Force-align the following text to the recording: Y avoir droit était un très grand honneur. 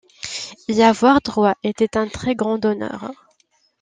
Y 0.67 0.81
avoir 0.81 1.21
droit 1.21 1.53
était 1.61 1.95
un 1.95 2.07
très 2.07 2.33
grand 2.33 2.65
honneur. 2.65 3.11